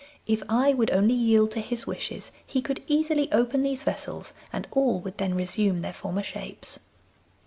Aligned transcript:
If 0.25 0.41
I 0.49 0.73
would 0.73 0.89
only 0.89 1.13
yield 1.13 1.51
to 1.51 1.59
his 1.61 1.85
wishes 1.85 2.31
he 2.47 2.59
could 2.63 2.81
easily 2.87 3.31
open 3.31 3.61
these 3.61 3.83
vessels, 3.83 4.33
and 4.51 4.67
all 4.71 4.99
would 5.01 5.19
then 5.19 5.35
resume 5.35 5.83
their 5.83 5.93
former 5.93 6.23
shapes. 6.23 6.79